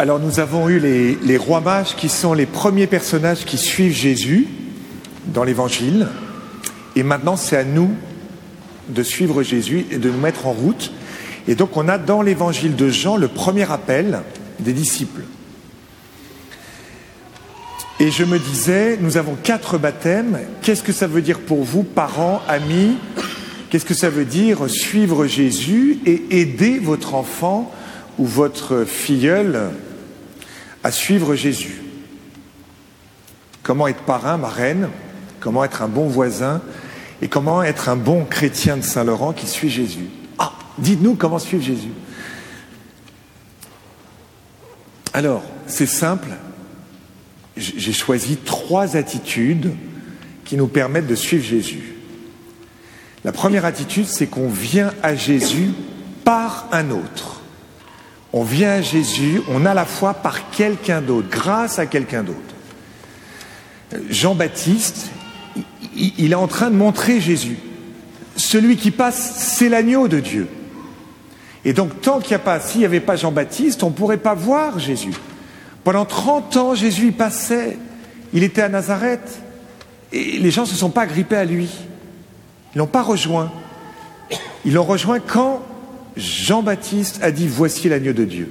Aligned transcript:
Alors 0.00 0.18
nous 0.18 0.40
avons 0.40 0.70
eu 0.70 0.78
les, 0.78 1.36
rois 1.36 1.60
mages 1.60 1.94
qui 1.94 2.08
sont 2.08 2.32
les 2.32 2.46
premiers 2.46 2.86
personnages 2.86 3.44
qui 3.44 3.58
suivent 3.58 3.92
Jésus 3.92 4.48
dans 5.26 5.44
l'évangile. 5.44 6.08
Et 6.96 7.02
maintenant 7.02 7.36
c'est 7.36 7.58
à 7.58 7.64
nous 7.64 7.90
de 8.88 9.02
suivre 9.02 9.42
Jésus 9.42 9.84
et 9.90 9.98
de 9.98 10.08
nous 10.08 10.18
mettre 10.18 10.46
en 10.46 10.52
route. 10.52 10.90
Et 11.48 11.54
donc 11.54 11.76
on 11.76 11.86
a 11.86 11.98
dans 11.98 12.22
l'évangile 12.22 12.76
de 12.76 12.88
Jean 12.88 13.18
le 13.18 13.28
premier 13.28 13.70
appel 13.70 14.20
des 14.58 14.72
disciples. 14.72 15.24
Et 17.98 18.10
je 18.10 18.24
me 18.24 18.38
disais, 18.38 18.96
nous 19.02 19.18
avons 19.18 19.34
quatre 19.34 19.76
baptêmes. 19.76 20.38
Qu'est-ce 20.62 20.82
que 20.82 20.92
ça 20.92 21.08
veut 21.08 21.20
dire 21.20 21.40
pour 21.40 21.62
vous, 21.62 21.82
parents, 21.82 22.40
amis? 22.48 22.96
Qu'est-ce 23.68 23.84
que 23.84 23.92
ça 23.92 24.08
veut 24.08 24.24
dire 24.24 24.66
suivre 24.70 25.26
Jésus 25.26 25.98
et 26.06 26.40
aider 26.40 26.78
votre 26.78 27.14
enfant 27.14 27.70
ou 28.18 28.24
votre 28.24 28.86
filleule 28.86 29.72
à 30.82 30.90
suivre 30.90 31.34
Jésus 31.34 31.82
Comment 33.62 33.88
être 33.88 34.02
parrain, 34.02 34.36
marraine 34.36 34.88
Comment 35.38 35.64
être 35.64 35.82
un 35.82 35.88
bon 35.88 36.06
voisin? 36.06 36.60
Et 37.22 37.28
comment 37.28 37.62
être 37.62 37.88
un 37.88 37.96
bon 37.96 38.24
chrétien 38.24 38.76
de 38.76 38.82
Saint-Laurent 38.82 39.32
qui 39.32 39.46
suit 39.46 39.70
Jésus? 39.70 40.08
Ah, 40.38 40.52
dites-nous 40.78 41.14
comment 41.14 41.38
suivre 41.38 41.62
Jésus. 41.62 41.92
Alors, 45.12 45.42
c'est 45.66 45.86
simple, 45.86 46.28
j'ai 47.56 47.92
choisi 47.92 48.36
trois 48.36 48.96
attitudes 48.96 49.74
qui 50.44 50.56
nous 50.56 50.68
permettent 50.68 51.06
de 51.06 51.14
suivre 51.14 51.44
Jésus. 51.44 51.94
La 53.24 53.32
première 53.32 53.64
attitude, 53.64 54.06
c'est 54.06 54.26
qu'on 54.26 54.48
vient 54.48 54.94
à 55.02 55.14
Jésus 55.14 55.70
par 56.24 56.68
un 56.72 56.90
autre. 56.90 57.39
On 58.32 58.44
vient 58.44 58.72
à 58.72 58.82
Jésus, 58.82 59.42
on 59.48 59.66
a 59.66 59.74
la 59.74 59.84
foi 59.84 60.14
par 60.14 60.50
quelqu'un 60.50 61.00
d'autre, 61.00 61.28
grâce 61.30 61.78
à 61.78 61.86
quelqu'un 61.86 62.22
d'autre. 62.22 62.38
Jean-Baptiste, 64.08 65.10
il 65.96 66.30
est 66.30 66.36
en 66.36 66.46
train 66.46 66.70
de 66.70 66.76
montrer 66.76 67.20
Jésus. 67.20 67.58
Celui 68.36 68.76
qui 68.76 68.92
passe, 68.92 69.34
c'est 69.36 69.68
l'agneau 69.68 70.06
de 70.06 70.20
Dieu. 70.20 70.48
Et 71.64 71.72
donc, 71.72 72.00
tant 72.00 72.20
qu'il 72.20 72.30
n'y 72.30 72.36
a 72.36 72.38
pas, 72.38 72.60
s'il 72.60 72.80
n'y 72.80 72.86
avait 72.86 73.00
pas 73.00 73.16
Jean-Baptiste, 73.16 73.82
on 73.82 73.90
ne 73.90 73.94
pourrait 73.94 74.16
pas 74.16 74.34
voir 74.34 74.78
Jésus. 74.78 75.12
Pendant 75.84 76.04
30 76.04 76.56
ans, 76.56 76.74
Jésus 76.74 77.08
y 77.08 77.12
passait. 77.12 77.76
Il 78.32 78.44
était 78.44 78.62
à 78.62 78.68
Nazareth. 78.68 79.42
Et 80.12 80.38
les 80.38 80.50
gens 80.50 80.62
ne 80.62 80.66
se 80.66 80.76
sont 80.76 80.90
pas 80.90 81.06
grippés 81.06 81.36
à 81.36 81.44
lui. 81.44 81.68
Ils 82.74 82.78
l'ont 82.78 82.86
pas 82.86 83.02
rejoint. 83.02 83.50
Ils 84.64 84.74
l'ont 84.74 84.84
rejoint 84.84 85.20
quand 85.20 85.62
Jean-Baptiste 86.16 87.20
a 87.22 87.30
dit 87.30 87.48
Voici 87.48 87.88
l'agneau 87.88 88.12
de 88.12 88.24
Dieu. 88.24 88.50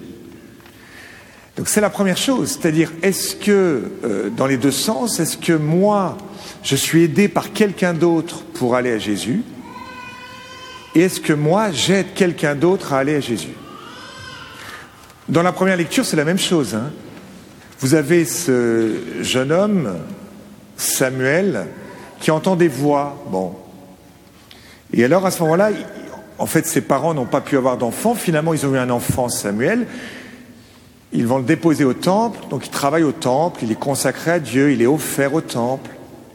Donc 1.57 1.67
c'est 1.67 1.81
la 1.81 1.89
première 1.89 2.17
chose, 2.17 2.57
c'est-à-dire 2.59 2.91
est-ce 3.01 3.35
que, 3.35 3.83
euh, 4.03 4.29
dans 4.29 4.45
les 4.45 4.57
deux 4.57 4.71
sens, 4.71 5.19
est-ce 5.19 5.37
que 5.37 5.53
moi, 5.53 6.17
je 6.63 6.75
suis 6.75 7.03
aidé 7.03 7.27
par 7.27 7.51
quelqu'un 7.51 7.93
d'autre 7.93 8.43
pour 8.53 8.75
aller 8.75 8.91
à 8.91 8.99
Jésus? 8.99 9.43
Et 10.95 11.01
est-ce 11.01 11.19
que 11.19 11.33
moi, 11.33 11.71
j'aide 11.71 12.13
quelqu'un 12.15 12.55
d'autre 12.55 12.93
à 12.93 12.99
aller 12.99 13.15
à 13.15 13.19
Jésus? 13.19 13.55
Dans 15.27 15.43
la 15.43 15.51
première 15.51 15.77
lecture, 15.77 16.05
c'est 16.05 16.17
la 16.17 16.25
même 16.25 16.39
chose. 16.39 16.75
Hein 16.75 16.91
vous 17.79 17.93
avez 17.93 18.25
ce 18.25 18.93
jeune 19.21 19.51
homme, 19.51 19.99
Samuel, 20.75 21.67
qui 22.19 22.29
entend 22.29 22.57
des 22.57 22.67
voix. 22.67 23.23
Bon. 23.31 23.55
Et 24.91 25.03
alors, 25.05 25.25
à 25.25 25.31
ce 25.31 25.41
moment-là, 25.43 25.69
en 26.39 26.45
fait, 26.45 26.65
ses 26.65 26.81
parents 26.81 27.13
n'ont 27.13 27.25
pas 27.25 27.41
pu 27.41 27.57
avoir 27.57 27.77
d'enfant. 27.77 28.15
Finalement, 28.15 28.53
ils 28.53 28.65
ont 28.65 28.73
eu 28.73 28.77
un 28.77 28.89
enfant, 28.89 29.29
Samuel. 29.29 29.85
Ils 31.11 31.27
vont 31.27 31.37
le 31.37 31.43
déposer 31.43 31.83
au 31.83 31.93
temple. 31.93 32.39
Donc, 32.49 32.65
il 32.65 32.69
travaille 32.69 33.03
au 33.03 33.11
temple. 33.11 33.59
Il 33.63 33.71
est 33.71 33.79
consacré 33.79 34.31
à 34.31 34.39
Dieu. 34.39 34.71
Il 34.71 34.81
est 34.81 34.87
offert 34.87 35.33
au 35.33 35.41
temple. 35.41 35.91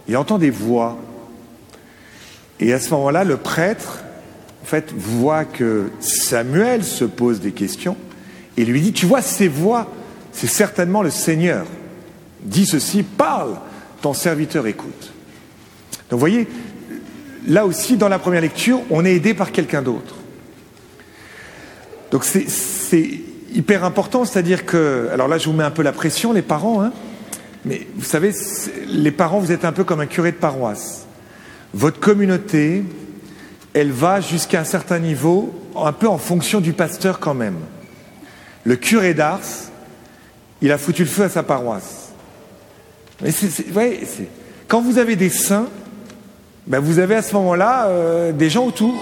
Il 0.07 0.17
entend 0.17 0.39
des 0.39 0.51
voix. 0.51 0.99
Et 2.61 2.73
à 2.73 2.79
ce 2.79 2.91
moment-là, 2.91 3.25
le 3.25 3.39
prêtre, 3.39 4.01
en 4.63 4.67
fait, 4.67 4.93
voit 4.97 5.45
que 5.45 5.91
Samuel 6.01 6.85
se 6.85 7.05
pose 7.05 7.41
des 7.41 7.53
questions 7.53 7.97
et 8.57 8.65
lui 8.65 8.81
dit, 8.81 8.93
tu 8.93 9.07
vois 9.07 9.23
ces 9.23 9.49
voix? 9.49 9.91
C'est 10.33 10.47
certainement 10.47 11.03
le 11.03 11.11
Seigneur. 11.11 11.67
Dis 12.43 12.67
ceci, 12.67 13.03
parle, 13.03 13.57
ton 14.03 14.13
serviteur 14.13 14.67
écoute. 14.67 15.13
Donc 16.11 16.13
vous 16.13 16.19
voyez, 16.19 16.49
là 17.47 17.67
aussi, 17.67 17.97
dans 17.97 18.09
la 18.09 18.19
première 18.19 18.41
lecture, 18.41 18.81
on 18.91 19.05
est 19.05 19.15
aidé 19.15 19.35
par 19.35 19.53
quelqu'un 19.53 19.83
d'autre. 19.83 20.17
Donc 22.11 22.25
c'est 22.25 23.11
hyper 23.53 23.85
important, 23.85 24.25
c'est-à-dire 24.25 24.67
que, 24.67 25.09
alors 25.13 25.29
là 25.29 25.39
je 25.39 25.47
vous 25.47 25.53
mets 25.53 25.65
un 25.65 25.71
peu 25.71 25.83
la 25.83 25.93
pression, 25.93 26.33
les 26.33 26.43
parents, 26.43 26.83
hein, 26.83 26.93
mais 27.65 27.87
vous 27.97 28.05
savez, 28.05 28.33
les 28.89 29.11
parents, 29.11 29.39
vous 29.39 29.53
êtes 29.53 29.65
un 29.65 29.73
peu 29.73 29.85
comme 29.85 30.01
un 30.01 30.07
curé 30.07 30.33
de 30.33 30.37
paroisse. 30.37 31.07
Votre 31.73 31.99
communauté, 31.99 32.85
elle 33.73 33.91
va 33.91 34.21
jusqu'à 34.21 34.61
un 34.61 34.65
certain 34.65 34.99
niveau, 34.99 35.53
un 35.75 35.93
peu 35.93 36.07
en 36.09 36.19
fonction 36.19 36.61
du 36.61 36.73
pasteur 36.73 37.19
quand 37.21 37.35
même. 37.35 37.57
Le 38.65 38.77
curé 38.77 39.15
d'Ars, 39.15 39.41
il 40.61 40.71
a 40.73 40.79
foutu 40.79 41.03
le 41.03 41.09
feu 41.09 41.25
à 41.25 41.29
sa 41.29 41.43
paroisse. 41.43 42.13
Mais 43.23 43.31
quand 44.69 44.81
vous 44.81 44.99
avez 44.99 45.17
des 45.17 45.31
saints, 45.31 45.67
ben 46.67 46.81
vous 46.81 46.99
avez 46.99 47.17
à 47.17 47.23
ce 47.23 47.35
moment-là 47.35 47.87
euh, 47.87 48.33
des 48.33 48.51
gens 48.51 48.67
autour. 48.67 48.95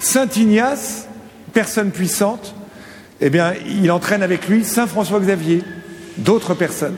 Saint 0.00 0.28
Ignace, 0.36 1.08
personne 1.52 1.90
puissante, 1.90 2.54
eh 3.20 3.30
bien, 3.30 3.54
il 3.66 3.90
entraîne 3.90 4.22
avec 4.22 4.48
lui 4.48 4.64
Saint 4.64 4.86
François 4.86 5.20
Xavier, 5.20 5.62
d'autres 6.18 6.54
personnes. 6.54 6.96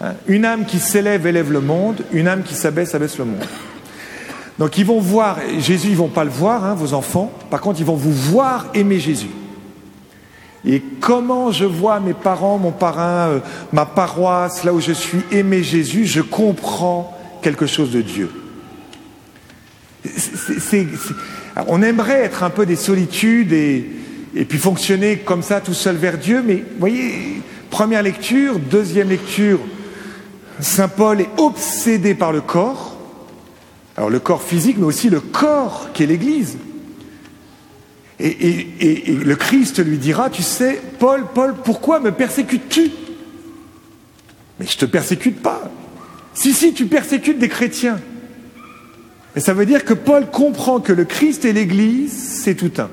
Hein, 0.00 0.14
une 0.26 0.44
âme 0.44 0.64
qui 0.64 0.78
s'élève 0.78 1.26
élève 1.26 1.52
le 1.52 1.60
monde, 1.60 2.04
une 2.12 2.28
âme 2.28 2.42
qui 2.42 2.54
s'abaisse 2.54 2.94
abaisse 2.94 3.18
le 3.18 3.26
monde. 3.26 3.44
Donc 4.58 4.76
ils 4.76 4.84
vont 4.84 5.00
voir 5.00 5.38
Jésus, 5.58 5.88
ils 5.88 5.96
vont 5.96 6.08
pas 6.08 6.24
le 6.24 6.30
voir, 6.30 6.64
hein, 6.64 6.74
vos 6.74 6.94
enfants. 6.94 7.32
Par 7.50 7.60
contre, 7.60 7.80
ils 7.80 7.86
vont 7.86 7.96
vous 7.96 8.12
voir 8.12 8.66
aimer 8.74 8.98
Jésus. 8.98 9.30
Et 10.66 10.82
comment 11.00 11.52
je 11.52 11.64
vois 11.64 12.00
mes 12.00 12.12
parents, 12.12 12.58
mon 12.58 12.70
parrain, 12.70 13.28
euh, 13.28 13.38
ma 13.72 13.86
paroisse, 13.86 14.64
là 14.64 14.74
où 14.74 14.80
je 14.80 14.92
suis, 14.92 15.20
aimer 15.32 15.62
Jésus, 15.62 16.04
je 16.04 16.20
comprends 16.20 17.16
quelque 17.40 17.66
chose 17.66 17.90
de 17.90 18.02
Dieu. 18.02 18.30
On 21.66 21.82
aimerait 21.82 22.22
être 22.22 22.42
un 22.42 22.50
peu 22.50 22.66
des 22.66 22.76
solitudes 22.76 23.52
et, 23.52 23.84
puis 24.48 24.58
fonctionner 24.58 25.18
comme 25.18 25.42
ça 25.42 25.60
tout 25.60 25.74
seul 25.74 25.96
vers 25.96 26.18
Dieu, 26.18 26.42
mais 26.44 26.56
vous 26.56 26.78
voyez, 26.78 27.42
première 27.70 28.02
lecture, 28.02 28.58
deuxième 28.58 29.08
lecture, 29.08 29.58
Saint 30.60 30.88
Paul 30.88 31.20
est 31.20 31.30
obsédé 31.38 32.14
par 32.14 32.32
le 32.32 32.40
corps, 32.40 32.96
alors 33.96 34.10
le 34.10 34.20
corps 34.20 34.42
physique, 34.42 34.76
mais 34.78 34.86
aussi 34.86 35.10
le 35.10 35.20
corps 35.20 35.88
qui 35.92 36.04
est 36.04 36.06
l'Église. 36.06 36.58
Et, 38.22 39.14
le 39.24 39.34
Christ 39.34 39.82
lui 39.84 39.96
dira, 39.96 40.28
tu 40.28 40.42
sais, 40.42 40.80
Paul, 40.98 41.24
Paul, 41.34 41.54
pourquoi 41.64 42.00
me 42.00 42.12
persécutes-tu? 42.12 42.90
Mais 44.58 44.66
je 44.66 44.76
ne 44.76 44.80
te 44.80 44.84
persécute 44.84 45.40
pas. 45.40 45.70
Si, 46.34 46.52
si, 46.52 46.74
tu 46.74 46.84
persécutes 46.86 47.38
des 47.38 47.48
chrétiens. 47.48 47.98
Mais 49.34 49.40
ça 49.40 49.54
veut 49.54 49.66
dire 49.66 49.84
que 49.84 49.94
Paul 49.94 50.30
comprend 50.30 50.80
que 50.80 50.92
le 50.92 51.04
Christ 51.04 51.44
et 51.44 51.52
l'Église, 51.52 52.12
c'est 52.12 52.54
tout 52.54 52.72
un. 52.78 52.90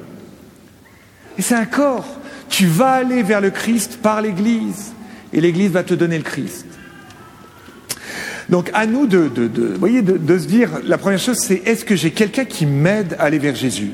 Et 1.38 1.42
c'est 1.42 1.56
un 1.56 1.66
corps. 1.66 2.06
Tu 2.50 2.68
vas 2.68 2.92
aller 2.92 3.24
vers 3.24 3.42
le 3.42 3.50
Christ 3.50 4.00
par 4.02 4.22
l'Église. 4.22 4.94
Et 5.34 5.42
l'Église 5.42 5.72
va 5.72 5.84
te 5.84 5.94
donner 5.94 6.18
le 6.18 6.24
Christ. 6.24 6.66
Donc 8.50 8.70
à 8.74 8.86
nous 8.86 9.08
de 9.08 9.30
se 9.30 10.46
dire, 10.46 10.80
la 10.84 10.98
première 10.98 11.20
chose, 11.20 11.38
c'est 11.38 11.62
est-ce 11.66 11.84
que 11.84 11.96
j'ai 11.96 12.12
quelqu'un 12.12 12.46
qui 12.46 12.66
m'aide 12.66 13.16
à 13.20 13.24
aller 13.24 13.40
vers 13.40 13.56
Jésus? 13.56 13.92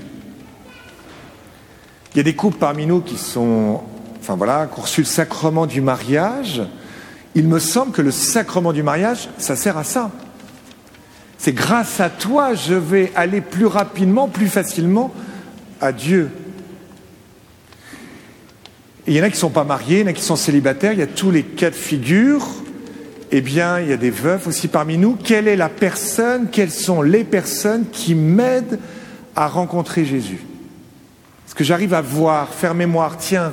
Il 2.14 2.18
y 2.18 2.20
a 2.20 2.24
des 2.24 2.36
couples 2.36 2.60
parmi 2.60 2.86
nous 2.86 3.02
qui 3.02 3.18
sont, 3.18 3.82
enfin 4.22 4.36
voilà, 4.36 4.68
qui 4.72 4.80
ont 4.80 4.84
reçu 4.84 5.02
le 5.02 5.08
sacrement 5.08 5.66
du 5.66 5.82
mariage. 5.82 6.62
Il 7.34 7.48
me 7.48 7.58
semble 7.58 7.92
que 7.92 8.04
le 8.04 8.12
sacrement 8.12 8.74
du 8.74 8.84
mariage, 8.84 9.30
ça 9.40 9.56
sert 9.56 9.78
à 9.78 9.84
ça. 9.84 10.12
C'est 11.44 11.52
grâce 11.52 12.00
à 12.00 12.10
toi, 12.10 12.54
je 12.54 12.74
vais 12.74 13.12
aller 13.18 13.42
plus 13.42 13.66
rapidement, 13.66 14.30
plus 14.30 14.48
facilement 14.48 15.14
à 15.82 15.92
Dieu. 15.92 16.30
il 19.06 19.14
y 19.14 19.20
en 19.20 19.24
a 19.24 19.28
qui 19.28 19.36
ne 19.36 19.40
sont 19.40 19.50
pas 19.50 19.66
mariés, 19.66 20.00
il 20.00 20.02
y 20.04 20.04
en 20.06 20.12
a 20.12 20.14
qui 20.14 20.22
sont 20.22 20.38
célibataires, 20.38 20.94
il 20.94 21.00
y 21.00 21.02
a 21.02 21.08
tous 21.08 21.32
les 21.32 21.44
cas 21.44 21.70
de 21.70 21.76
figure. 21.76 22.48
Eh 23.30 23.42
bien, 23.42 23.82
il 23.82 23.90
y 23.90 23.92
a 23.92 23.98
des 23.98 24.10
veufs 24.10 24.48
aussi 24.48 24.70
parmi 24.70 24.98
nous. 24.98 25.18
Quelle 25.22 25.50
est 25.50 25.58
la 25.58 25.68
personne, 25.68 26.48
quelles 26.50 26.72
sont 26.72 27.02
les 27.02 27.26
personnes 27.26 27.90
qui 27.92 28.16
m'aident 28.16 28.80
à 29.36 29.50
rencontrer 29.50 30.06
Jésus? 30.06 30.40
Est-ce 31.46 31.56
que 31.56 31.66
j'arrive 31.66 31.94
à 31.94 32.00
voir, 32.00 32.54
faire 32.54 32.74
mémoire, 32.74 33.18
tiens, 33.18 33.52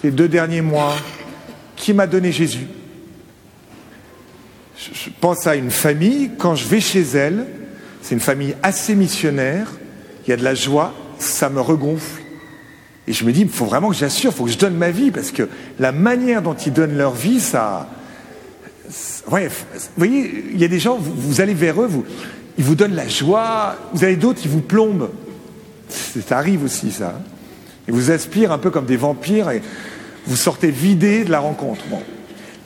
ces 0.00 0.10
deux 0.10 0.28
derniers 0.28 0.62
mois, 0.62 0.94
qui 1.76 1.92
m'a 1.92 2.06
donné 2.06 2.32
Jésus? 2.32 2.68
Je 4.76 5.10
pense 5.20 5.46
à 5.46 5.54
une 5.54 5.70
famille, 5.70 6.30
quand 6.38 6.54
je 6.54 6.66
vais 6.66 6.80
chez 6.80 7.02
elle, 7.02 7.46
c'est 8.02 8.14
une 8.14 8.20
famille 8.20 8.54
assez 8.62 8.94
missionnaire, 8.94 9.72
il 10.26 10.30
y 10.30 10.32
a 10.32 10.36
de 10.36 10.44
la 10.44 10.54
joie, 10.54 10.92
ça 11.18 11.48
me 11.48 11.60
regonfle. 11.60 12.22
Et 13.06 13.12
je 13.12 13.24
me 13.24 13.32
dis, 13.32 13.42
il 13.42 13.48
faut 13.48 13.66
vraiment 13.66 13.90
que 13.90 13.96
j'assure, 13.96 14.32
il 14.32 14.36
faut 14.36 14.44
que 14.44 14.50
je 14.50 14.58
donne 14.58 14.76
ma 14.76 14.90
vie, 14.90 15.10
parce 15.10 15.30
que 15.30 15.48
la 15.78 15.92
manière 15.92 16.42
dont 16.42 16.54
ils 16.54 16.72
donnent 16.72 16.96
leur 16.96 17.14
vie, 17.14 17.40
ça... 17.40 17.88
Vous 19.26 19.38
voyez, 19.96 20.44
il 20.52 20.60
y 20.60 20.64
a 20.64 20.68
des 20.68 20.78
gens, 20.78 20.98
vous, 20.98 21.40
allez 21.40 21.54
vers 21.54 21.80
eux, 21.80 21.88
ils 22.58 22.64
vous 22.64 22.74
donnent 22.74 22.94
la 22.94 23.08
joie, 23.08 23.76
vous 23.92 24.04
avez 24.04 24.16
d'autres, 24.16 24.40
ils 24.44 24.50
vous 24.50 24.60
plombent. 24.60 25.10
Ça 25.88 26.38
arrive 26.38 26.64
aussi, 26.64 26.90
ça. 26.92 27.20
Ils 27.88 27.94
vous 27.94 28.10
aspirent 28.10 28.52
un 28.52 28.58
peu 28.58 28.70
comme 28.70 28.86
des 28.86 28.96
vampires 28.96 29.50
et 29.50 29.62
vous 30.26 30.36
sortez 30.36 30.70
vidé 30.70 31.24
de 31.24 31.30
la 31.30 31.40
rencontre. 31.40 31.82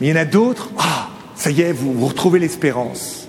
Mais 0.00 0.08
il 0.08 0.10
y 0.10 0.12
en 0.12 0.16
a 0.16 0.24
d'autres, 0.24 0.70
ah, 0.78 1.07
ça 1.38 1.52
y 1.52 1.62
est, 1.62 1.72
vous, 1.72 2.04
retrouvez 2.04 2.40
l'espérance. 2.40 3.28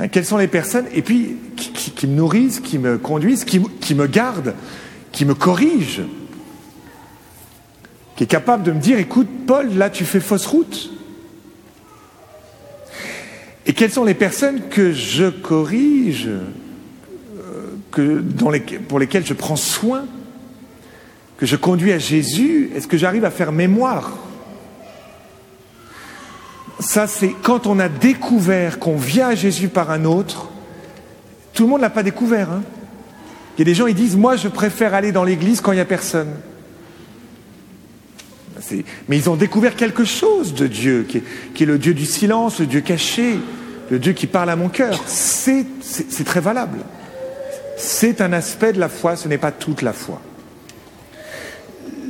Hein, 0.00 0.08
quelles 0.08 0.24
sont 0.24 0.36
les 0.36 0.48
personnes 0.48 0.86
Et 0.92 1.00
puis, 1.00 1.36
qui, 1.54 2.08
me 2.08 2.16
nourrissent, 2.16 2.58
qui 2.58 2.76
me 2.76 2.98
conduisent, 2.98 3.44
qui, 3.44 3.60
me 3.94 4.06
gardent, 4.08 4.54
qui 5.12 5.24
me 5.24 5.34
corrigent, 5.34 6.02
qui 8.16 8.24
est 8.24 8.26
capable 8.26 8.64
de 8.64 8.72
me 8.72 8.80
dire, 8.80 8.98
écoute, 8.98 9.28
Paul, 9.46 9.72
là, 9.74 9.90
tu 9.90 10.04
fais 10.04 10.18
fausse 10.18 10.44
route. 10.44 10.90
Et 13.64 13.74
quelles 13.74 13.92
sont 13.92 14.02
les 14.02 14.14
personnes 14.14 14.68
que 14.68 14.90
je 14.92 15.30
corrige, 15.30 16.28
euh, 17.96 18.22
pour 18.88 18.98
lesquelles 18.98 19.24
je 19.24 19.34
prends 19.34 19.54
soin, 19.54 20.04
que 21.36 21.46
je 21.46 21.54
conduis 21.54 21.92
à 21.92 22.00
Jésus? 22.00 22.70
Est-ce 22.74 22.88
que 22.88 22.96
j'arrive 22.96 23.24
à 23.24 23.30
faire 23.30 23.52
mémoire? 23.52 24.18
Ça, 26.82 27.06
c'est 27.06 27.34
quand 27.42 27.66
on 27.66 27.78
a 27.78 27.88
découvert 27.88 28.78
qu'on 28.78 28.96
vient 28.96 29.28
à 29.28 29.34
Jésus 29.34 29.68
par 29.68 29.90
un 29.90 30.04
autre. 30.04 30.50
Tout 31.54 31.64
le 31.64 31.68
monde 31.68 31.78
ne 31.78 31.82
l'a 31.82 31.90
pas 31.90 32.02
découvert. 32.02 32.50
Hein 32.50 32.62
il 33.56 33.60
y 33.60 33.62
a 33.62 33.64
des 33.64 33.74
gens, 33.74 33.86
ils 33.86 33.94
disent, 33.94 34.16
moi, 34.16 34.36
je 34.36 34.48
préfère 34.48 34.94
aller 34.94 35.12
dans 35.12 35.24
l'église 35.24 35.60
quand 35.60 35.72
il 35.72 35.76
n'y 35.76 35.80
a 35.80 35.86
personne. 35.86 36.30
Mais 39.08 39.16
ils 39.16 39.28
ont 39.28 39.36
découvert 39.36 39.76
quelque 39.76 40.04
chose 40.04 40.54
de 40.54 40.66
Dieu, 40.66 41.06
qui 41.08 41.18
est, 41.18 41.66
le 41.66 41.78
Dieu 41.78 41.94
du 41.94 42.06
silence, 42.06 42.60
le 42.60 42.66
Dieu 42.66 42.80
caché, 42.80 43.38
le 43.90 43.98
Dieu 43.98 44.12
qui 44.12 44.26
parle 44.26 44.50
à 44.50 44.56
mon 44.56 44.68
cœur. 44.68 45.02
C'est 45.06 45.66
très 46.24 46.40
valable. 46.40 46.78
C'est 47.76 48.20
un 48.20 48.32
aspect 48.32 48.72
de 48.72 48.80
la 48.80 48.88
foi, 48.88 49.16
ce 49.16 49.28
n'est 49.28 49.38
pas 49.38 49.52
toute 49.52 49.82
la 49.82 49.92
foi. 49.92 50.20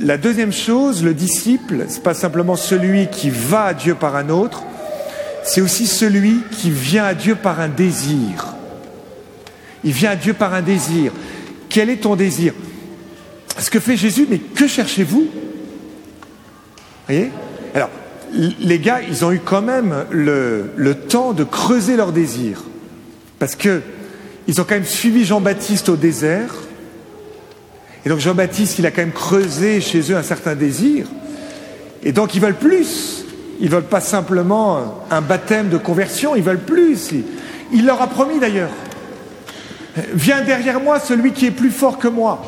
La 0.05 0.19
deuxième 0.19 0.53
chose, 0.53 1.05
le 1.05 1.15
disciple, 1.15 1.85
ce 1.89 1.95
n'est 1.95 2.03
pas 2.03 2.13
simplement 2.13 2.57
celui 2.57 3.07
qui 3.07 3.31
va 3.31 3.67
à 3.67 3.75
Dieu 3.75 3.95
par 3.95 4.17
un 4.17 4.31
autre, 4.31 4.65
c'est 5.45 5.61
aussi 5.61 5.87
celui 5.87 6.41
qui 6.51 6.71
vient 6.73 7.05
à 7.05 7.15
Dieu 7.15 7.37
par 7.37 7.61
un 7.61 7.69
désir. 7.69 8.55
Il 9.85 9.93
vient 9.93 10.11
à 10.11 10.17
Dieu 10.17 10.35
par 10.35 10.55
un 10.55 10.63
désir. 10.63 11.13
Quel 11.69 11.89
est 11.89 11.99
ton 11.99 12.17
désir? 12.17 12.53
Ce 13.57 13.71
que 13.71 13.79
fait 13.79 13.97
Jésus, 13.97 14.27
mais 14.29 14.39
que 14.39 14.67
cherchez-vous? 14.67 15.29
Voyez? 17.07 17.31
Alors, 17.73 17.91
les 18.61 18.81
gars, 18.81 19.03
ils 19.03 19.25
ont 19.25 19.31
eu 19.31 19.41
quand 19.41 19.63
même 19.63 20.05
le, 20.11 20.73
le 20.75 20.95
temps 20.97 21.33
de 21.33 21.45
creuser 21.45 21.95
leur 21.95 22.11
désir. 22.11 22.65
Parce 23.39 23.55
que 23.55 23.83
ils 24.49 24.61
ont 24.61 24.65
quand 24.65 24.75
même 24.75 24.85
suivi 24.85 25.25
Jean-Baptiste 25.25 25.89
au 25.89 25.97
désert. 25.97 26.53
Et 28.05 28.09
donc 28.09 28.19
Jean-Baptiste, 28.19 28.79
il 28.79 28.87
a 28.87 28.91
quand 28.91 29.03
même 29.03 29.13
creusé 29.13 29.81
chez 29.81 30.13
eux 30.13 30.17
un 30.17 30.23
certain 30.23 30.55
désir. 30.55 31.07
Et 32.03 32.13
donc 32.13 32.35
ils 32.35 32.41
veulent 32.41 32.59
plus. 32.59 33.25
Ils 33.61 33.71
veulent 33.71 33.85
pas 33.85 34.01
simplement 34.01 35.05
un 35.11 35.21
baptême 35.21 35.69
de 35.69 35.79
conversion, 35.79 36.35
ils 36.35 36.43
veulent 36.43 36.59
plus. 36.59 37.11
Il 37.73 37.87
leur 37.87 38.03
a 38.03 38.09
promis 38.09 38.41
d'ailleurs. 38.41 38.71
Viens 40.15 40.43
derrière 40.43 40.81
moi 40.81 40.99
celui 40.99 41.33
qui 41.33 41.47
est 41.47 41.53
plus 41.53 41.71
fort 41.71 41.99
que 41.99 42.09
moi. 42.09 42.43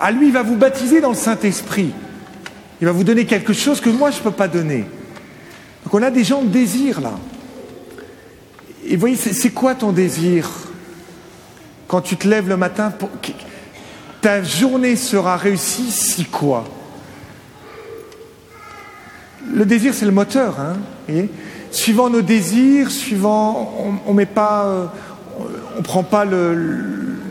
À 0.00 0.10
lui, 0.10 0.26
il 0.26 0.32
va 0.32 0.42
vous 0.42 0.56
baptiser 0.56 1.00
dans 1.00 1.10
le 1.10 1.14
Saint-Esprit. 1.14 1.92
Il 2.80 2.86
va 2.86 2.92
vous 2.92 3.04
donner 3.04 3.24
quelque 3.24 3.52
chose 3.52 3.80
que 3.80 3.88
moi, 3.88 4.10
je 4.10 4.18
ne 4.18 4.22
peux 4.22 4.32
pas 4.32 4.48
donner. 4.48 4.84
Donc 5.84 5.94
on 5.94 6.02
a 6.02 6.10
des 6.10 6.24
gens 6.24 6.42
de 6.42 6.48
désir 6.48 7.00
là. 7.00 7.12
Et 8.86 8.96
vous 8.96 9.00
voyez, 9.00 9.16
c'est 9.16 9.50
quoi 9.50 9.74
ton 9.74 9.92
désir? 9.92 10.50
Quand 11.88 12.02
tu 12.02 12.16
te 12.16 12.28
lèves 12.28 12.48
le 12.48 12.56
matin, 12.58 12.92
ta 14.24 14.42
journée 14.42 14.96
sera 14.96 15.36
réussie 15.36 15.90
si 15.90 16.24
quoi? 16.24 16.64
Le 19.52 19.66
désir, 19.66 19.92
c'est 19.92 20.06
le 20.06 20.12
moteur. 20.12 20.56
Hein, 20.60 21.26
suivant 21.70 22.08
nos 22.08 22.22
désirs, 22.22 22.90
suivant, 22.90 24.00
on 24.06 24.14
ne 24.14 24.24
euh, 24.24 24.86
on 25.76 25.82
prend 25.82 26.04
pas 26.04 26.24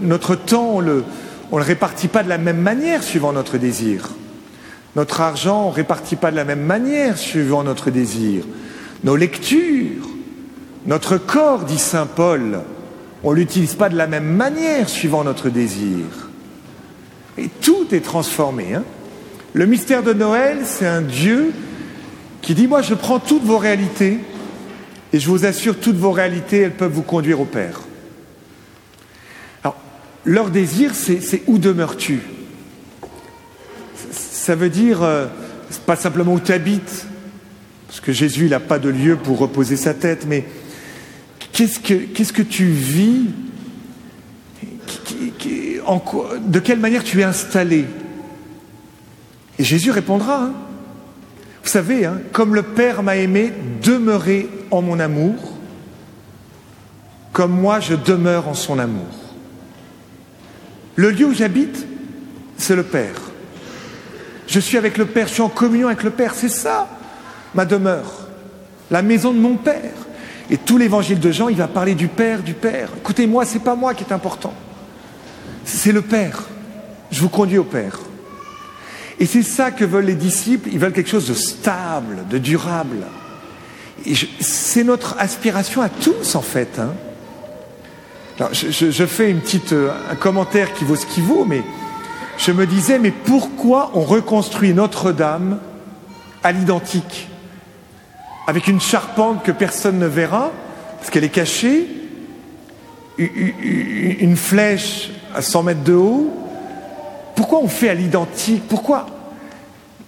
notre 0.03 0.35
temps, 0.35 0.69
on 0.75 0.81
ne 0.83 0.85
le, 0.85 1.03
le 1.51 1.63
répartit 1.63 2.09
pas 2.09 2.21
de 2.21 2.29
la 2.29 2.37
même 2.37 2.61
manière 2.61 3.01
suivant 3.01 3.33
notre 3.33 3.57
désir. 3.57 4.11
Notre 4.95 5.21
argent, 5.21 5.63
on 5.65 5.69
ne 5.71 5.75
répartit 5.75 6.15
pas 6.15 6.29
de 6.29 6.35
la 6.35 6.45
même 6.45 6.61
manière 6.61 7.17
suivant 7.17 7.63
notre 7.63 7.89
désir. 7.89 8.43
Nos 9.03 9.15
lectures, 9.15 10.07
notre 10.85 11.17
corps, 11.17 11.63
dit 11.63 11.79
Saint 11.79 12.05
Paul, 12.05 12.59
on 13.23 13.31
ne 13.31 13.37
l'utilise 13.37 13.73
pas 13.73 13.89
de 13.89 13.97
la 13.97 14.05
même 14.05 14.35
manière 14.35 14.89
suivant 14.89 15.23
notre 15.23 15.49
désir. 15.49 16.22
Et 17.37 17.49
tout 17.61 17.87
est 17.91 18.01
transformé. 18.01 18.75
Hein. 18.75 18.83
le 19.53 19.65
mystère 19.65 20.03
de 20.03 20.13
Noël, 20.13 20.59
c'est 20.65 20.87
un 20.87 21.01
Dieu 21.01 21.51
qui 22.41 22.53
dit, 22.53 22.67
moi 22.67 22.81
je 22.81 22.93
prends 22.93 23.19
toutes 23.19 23.43
vos 23.43 23.57
réalités 23.57 24.19
et 25.13 25.19
je 25.19 25.29
vous 25.29 25.45
assure, 25.45 25.79
toutes 25.79 25.95
vos 25.95 26.11
réalités, 26.11 26.61
elles 26.61 26.75
peuvent 26.75 26.91
vous 26.91 27.03
conduire 27.03 27.39
au 27.39 27.45
Père. 27.45 27.81
Leur 30.25 30.49
désir, 30.51 30.95
c'est 30.95 31.43
où 31.47 31.57
demeures-tu? 31.57 32.21
Ça 34.11 34.55
veut 34.55 34.69
dire, 34.69 35.03
euh, 35.03 35.27
pas 35.85 35.97
simplement 35.97 36.33
où 36.33 36.39
tu 36.39 36.53
habites, 36.53 37.05
parce 37.87 37.99
que 37.99 38.13
Jésus 38.13 38.47
n'a 38.47 38.61
pas 38.61 38.79
de 38.79 38.89
lieu 38.89 39.17
pour 39.17 39.37
reposer 39.37 39.75
sa 39.75 39.93
tête, 39.93 40.25
mais 40.27 40.45
qu'est-ce 41.51 41.79
que, 41.79 41.93
qu'est-ce 41.93 42.31
que 42.31 42.41
tu 42.41 42.65
vis 42.65 43.25
De 46.45 46.59
quelle 46.59 46.79
manière 46.79 47.03
tu 47.03 47.21
es 47.21 47.23
installé? 47.23 47.85
Et 49.59 49.63
Jésus 49.63 49.91
répondra. 49.91 50.43
Hein. 50.43 50.53
Vous 51.63 51.69
savez, 51.69 52.05
hein, 52.05 52.19
comme 52.31 52.55
le 52.55 52.63
Père 52.63 53.03
m'a 53.03 53.15
aimé, 53.15 53.53
demeurez 53.81 54.49
en 54.71 54.81
mon 54.81 54.99
amour, 54.99 55.35
comme 57.31 57.51
moi 57.51 57.79
je 57.79 57.95
demeure 57.95 58.47
en 58.47 58.53
son 58.53 58.79
amour. 58.79 59.07
Le 60.95 61.09
lieu 61.11 61.27
où 61.27 61.33
j'habite, 61.33 61.87
c'est 62.57 62.75
le 62.75 62.83
Père. 62.83 63.15
Je 64.47 64.59
suis 64.59 64.77
avec 64.77 64.97
le 64.97 65.05
Père, 65.05 65.27
je 65.27 65.33
suis 65.33 65.41
en 65.41 65.49
communion 65.49 65.87
avec 65.87 66.03
le 66.03 66.09
Père, 66.09 66.33
c'est 66.35 66.49
ça 66.49 66.89
ma 67.53 67.65
demeure, 67.65 68.27
la 68.91 69.01
maison 69.01 69.31
de 69.31 69.39
mon 69.39 69.55
Père. 69.55 69.93
Et 70.49 70.57
tout 70.57 70.77
l'évangile 70.77 71.19
de 71.19 71.31
Jean, 71.31 71.49
il 71.49 71.57
va 71.57 71.67
parler 71.67 71.95
du 71.95 72.07
Père, 72.07 72.43
du 72.43 72.53
Père. 72.53 72.89
Écoutez-moi, 72.97 73.45
c'est 73.45 73.59
pas 73.59 73.75
moi 73.75 73.93
qui 73.93 74.03
est 74.03 74.11
important. 74.11 74.53
C'est 75.65 75.91
le 75.91 76.01
Père. 76.01 76.43
Je 77.11 77.21
vous 77.21 77.29
conduis 77.29 77.57
au 77.57 77.63
Père. 77.63 77.99
Et 79.19 79.25
c'est 79.25 79.43
ça 79.43 79.71
que 79.71 79.85
veulent 79.85 80.05
les 80.05 80.15
disciples. 80.15 80.69
Ils 80.71 80.79
veulent 80.79 80.93
quelque 80.93 81.09
chose 81.09 81.27
de 81.27 81.33
stable, 81.33 82.25
de 82.29 82.37
durable. 82.37 83.05
C'est 84.39 84.83
notre 84.83 85.15
aspiration 85.19 85.81
à 85.81 85.89
tous, 85.89 86.35
en 86.35 86.41
fait. 86.41 86.79
Hein 86.79 86.93
je, 88.51 89.05
fais 89.05 89.29
une 89.29 89.39
petite, 89.39 89.73
euh, 89.73 89.91
un 90.09 90.15
commentaire 90.15 90.73
qui 90.73 90.83
vaut 90.83 90.95
ce 90.95 91.05
qu'il 91.05 91.23
vaut, 91.23 91.45
mais 91.45 91.61
je 92.37 92.51
me 92.51 92.65
disais, 92.65 92.99
mais 92.99 93.11
pourquoi 93.11 93.91
on 93.93 94.01
reconstruit 94.01 94.73
Notre-Dame 94.73 95.59
à 96.43 96.51
l'identique? 96.51 97.29
Avec 98.47 98.67
une 98.67 98.81
charpente 98.81 99.43
que 99.43 99.51
personne 99.51 99.99
ne 99.99 100.07
verra, 100.07 100.51
parce 100.97 101.09
qu'elle 101.09 101.23
est 101.23 101.29
cachée, 101.29 101.87
une 103.17 104.35
flèche 104.35 105.11
à 105.35 105.41
100 105.41 105.63
mètres 105.63 105.83
de 105.83 105.93
haut. 105.93 106.31
Pourquoi 107.35 107.59
on 107.59 107.67
fait 107.67 107.89
à 107.89 107.93
l'identique? 107.93 108.63
Pourquoi? 108.67 109.07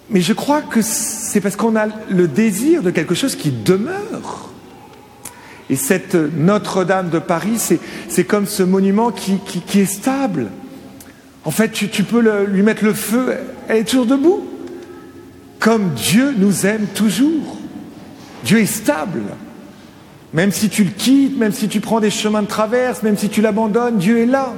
Mais 0.10 0.22
je 0.22 0.34
crois 0.34 0.62
que 0.62 0.82
c'est 0.82 1.42
parce 1.42 1.56
qu'on 1.56 1.76
a 1.76 1.88
le 2.10 2.28
désir 2.28 2.84
de 2.84 2.92
quelque 2.92 3.16
chose 3.16 3.36
qui 3.36 3.52
demeure. 3.52 4.50
Et 5.70 5.76
cette 5.76 6.14
Notre-Dame 6.14 7.10
de 7.10 7.20
Paris, 7.20 7.60
c'est 8.08 8.24
comme 8.24 8.46
ce 8.46 8.62
monument 8.62 9.12
qui, 9.12 9.40
est 9.80 9.86
stable. 9.86 10.52
En 11.44 11.52
fait, 11.52 11.70
tu, 11.70 12.04
peux 12.04 12.46
lui 12.46 12.62
mettre 12.62 12.84
le 12.84 12.94
feu, 12.94 13.34
elle 13.68 13.78
est 13.78 13.84
toujours 13.86 14.06
debout. 14.06 14.46
Comme 15.60 15.94
Dieu 15.96 16.36
nous 16.38 16.68
aime 16.68 16.86
toujours. 16.94 17.58
Dieu 18.44 18.60
est 18.60 18.68
stable. 18.68 19.24
Même 20.34 20.52
si 20.52 20.70
tu 20.70 20.84
le 20.84 20.92
quittes, 20.92 21.38
même 21.38 21.54
si 21.54 21.68
tu 21.68 21.80
prends 21.80 22.00
des 22.00 22.12
chemins 22.12 22.44
de 22.44 22.48
traverse, 22.48 23.02
même 23.02 23.18
si 23.18 23.30
tu 23.30 23.42
l'abandonnes, 23.42 23.98
Dieu 23.98 24.20
est 24.20 24.28
là. 24.28 24.54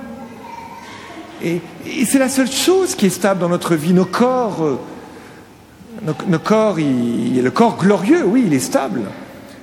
Et, 1.43 1.61
c'est 2.05 2.19
la 2.19 2.29
seule 2.29 2.51
chose 2.51 2.95
qui 2.95 3.05
est 3.05 3.11
stable 3.11 3.39
dans 3.39 3.49
notre 3.49 3.75
vie. 3.75 3.93
Nos 3.93 4.05
corps, 4.05 4.63
euh, 4.63 6.37
corps, 6.43 6.77
le 6.77 7.49
corps 7.49 7.77
glorieux, 7.77 8.23
oui, 8.25 8.43
il 8.47 8.53
est 8.53 8.59
stable. 8.59 9.01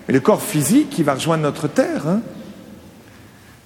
Mais 0.06 0.14
le 0.14 0.20
corps 0.20 0.42
physique 0.42 0.90
qui 0.90 1.02
va 1.02 1.14
rejoindre 1.14 1.42
notre 1.42 1.68
terre. 1.68 2.06
Hein. 2.06 2.20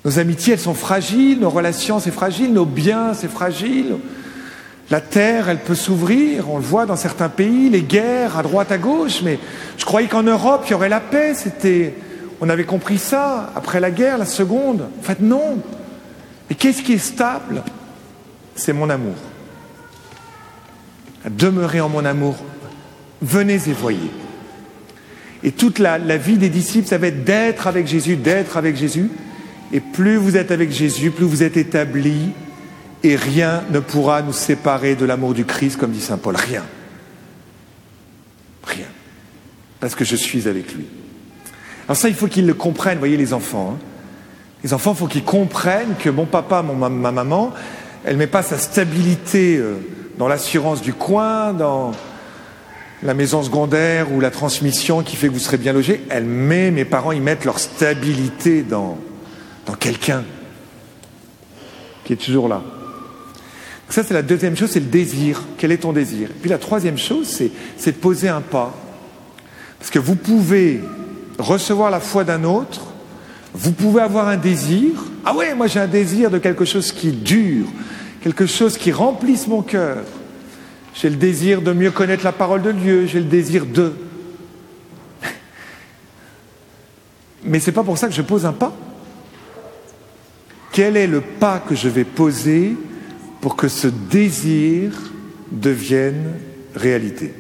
Nos 0.05 0.19
amitiés, 0.19 0.55
elles 0.55 0.61
sont 0.61 0.75
fragiles, 0.75 1.41
nos 1.41 1.51
relations, 1.51 1.99
c'est 2.01 2.13
fragile, 2.13 2.53
nos 2.53 2.65
biens, 2.65 3.15
c'est 3.15 3.31
fragile. 3.31 3.97
La 4.91 5.01
terre, 5.01 5.51
elle 5.51 5.59
peut 5.59 5.75
s'ouvrir, 5.75 6.51
on 6.51 6.57
le 6.57 6.63
voit 6.63 6.87
dans 6.87 6.97
certains 6.97 7.29
pays, 7.29 7.69
les 7.69 7.83
guerres 7.83 8.39
à 8.39 8.43
droite, 8.43 8.73
à 8.73 8.79
gauche, 8.79 9.21
mais 9.23 9.39
je 9.77 9.85
croyais 9.85 10.09
qu'en 10.09 10.23
Europe, 10.23 10.63
il 10.67 10.71
y 10.71 10.75
aurait 10.75 10.89
la 10.89 11.01
paix, 11.01 11.35
c'était... 11.35 11.95
On 12.41 12.49
avait 12.49 12.65
compris 12.65 12.99
ça 12.99 13.51
après 13.57 13.81
la 13.81 13.91
guerre, 13.91 14.17
la 14.17 14.25
seconde. 14.25 14.87
En 15.01 15.03
fait, 15.03 15.21
non. 15.21 15.59
Et 16.49 16.55
qu'est-ce 16.55 16.83
qui 16.83 16.93
est 16.93 16.99
stable? 16.99 17.65
C'est 18.59 18.73
mon 18.73 18.91
amour. 18.91 19.15
Demeurez 21.31 21.81
en 21.81 21.89
mon 21.89 22.05
amour. 22.05 22.37
Venez 23.23 23.55
et 23.55 23.73
voyez. 23.73 24.11
Et 25.45 25.53
toute 25.53 25.79
la, 25.79 25.99
la 25.99 26.17
vie 26.17 26.39
des 26.39 26.49
disciples, 26.49 26.89
ça 26.89 26.99
va 26.99 27.07
être 27.07 27.23
d'être 27.23 27.69
avec 27.69 27.87
Jésus, 27.87 28.17
d'être 28.17 28.57
avec 28.57 28.77
Jésus. 28.77 29.11
Et 29.73 29.79
plus 29.79 30.17
vous 30.17 30.37
êtes 30.37 30.51
avec 30.51 30.73
Jésus, 30.73 31.13
plus 31.13 31.25
vous 31.25 31.45
êtes 31.45 31.57
établis, 31.57 32.31
et 33.05 33.15
rien 33.15 33.63
ne 33.71 33.79
pourra 33.79 34.23
nous 34.23 34.33
séparer 34.33 34.97
de 34.97 35.05
l'amour 35.05 35.35
du 35.35 35.45
Christ, 35.45 35.77
comme 35.77 35.93
dit 35.93 36.01
Saint 36.01 36.19
Paul. 36.19 36.35
Rien. 36.35 36.65
Rien. 38.65 38.87
Parce 39.79 39.95
que 39.95 40.05
je 40.05 40.17
suis 40.17 40.49
avec 40.49 40.75
lui. 40.75 40.87
Alors 41.87 41.97
ça, 41.97 42.09
il 42.09 42.17
faut 42.17 42.27
qu'ils 42.27 42.47
le 42.47 42.55
comprennent, 42.55 42.99
voyez 42.99 43.17
les 43.17 43.33
enfants. 43.33 43.77
Hein. 43.77 43.85
Les 44.65 44.75
enfants, 44.75 44.95
il 44.95 44.99
faut 44.99 45.07
qu'ils 45.07 45.25
comprennent 45.25 45.95
que 45.97 46.11
mon 46.11 46.27
papa, 46.27 46.63
mon, 46.63 46.75
ma 46.75 47.13
maman, 47.13 47.53
elle 48.05 48.17
met 48.17 48.27
pas 48.27 48.43
sa 48.43 48.59
stabilité 48.59 49.57
euh, 49.57 49.75
dans 50.19 50.29
l'assurance 50.29 50.83
du 50.83 50.95
coin, 50.95 51.53
dans 51.53 51.93
la 53.03 53.15
maison 53.15 53.43
secondaire 53.43 54.13
ou 54.13 54.21
la 54.21 54.31
transmission 54.31 55.03
qui 55.03 55.17
fait 55.17 55.29
que 55.29 55.33
vous 55.33 55.39
serez 55.39 55.57
bien 55.57 55.73
logé. 55.73 56.03
Elle 56.11 56.25
met, 56.25 56.71
mes 56.71 56.85
parents, 56.85 57.13
ils 57.13 57.23
mettent 57.23 57.45
leur 57.45 57.59
stabilité 57.59 58.63
dans, 58.63 58.99
dans 59.67 59.75
quelqu'un 59.75 60.25
qui 62.05 62.13
est 62.15 62.17
toujours 62.17 62.49
là. 62.49 62.63
Ça, 63.89 64.03
c'est 64.03 64.15
la 64.15 64.23
deuxième 64.23 64.57
chose, 64.57 64.71
c'est 64.71 64.81
le 64.81 64.87
désir. 64.87 65.43
Quel 65.57 65.73
est 65.73 65.79
ton 65.79 65.93
désir? 65.93 66.29
Puis 66.41 66.51
la 66.51 66.59
troisième 66.59 66.99
chose, 66.99 67.27
c'est 67.77 67.93
de 67.93 67.97
poser 67.97 68.29
un 68.29 68.43
pas. 68.43 68.75
Parce 69.79 69.91
que 69.91 69.99
vous 69.99 70.17
pouvez 70.17 70.81
recevoir 71.39 71.91
la 71.91 72.01
foi 72.01 72.25
d'un 72.25 72.45
autre, 72.45 72.88
vous 73.59 73.73
pouvez 73.73 74.01
avoir 74.01 74.29
un 74.29 74.37
désir. 74.37 74.93
Ah 75.25 75.35
ouais, 75.35 75.53
moi 75.53 75.67
j'ai 75.67 75.81
un 75.81 75.89
désir 75.89 76.31
de 76.31 76.39
quelque 76.39 76.65
chose 76.65 76.93
qui 76.93 77.11
dure, 77.11 77.67
quelque 78.23 78.47
chose 78.47 78.79
qui 78.79 78.93
remplisse 78.93 79.49
mon 79.49 79.63
cœur. 79.63 80.05
J'ai 80.95 81.11
le 81.11 81.17
désir 81.17 81.61
de 81.61 81.73
mieux 81.73 81.91
connaître 81.91 82.25
la 82.25 82.31
parole 82.31 82.63
de 82.63 82.71
Dieu, 82.71 83.07
j'ai 83.07 83.19
le 83.19 83.25
désir 83.25 83.67
de. 83.67 83.95
Mais 87.45 87.59
ce 87.59 87.67
n'est 87.67 87.75
pas 87.75 87.83
pour 87.83 87.99
ça 87.99 88.07
que 88.07 88.15
je 88.15 88.23
pose 88.23 88.47
un 88.47 88.53
pas. 88.53 88.73
Quel 90.71 90.97
est 90.97 91.09
le 91.09 91.21
pas 91.21 91.59
que 91.59 91.75
je 91.75 91.89
vais 91.89 92.05
poser 92.05 92.77
pour 93.41 93.57
que 93.57 93.67
ce 93.67 93.89
désir 93.89 94.93
devienne 95.51 96.35
réalité? 96.77 97.35